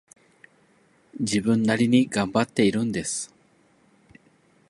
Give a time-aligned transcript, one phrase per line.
[1.19, 3.31] 自分なりに頑張っているんです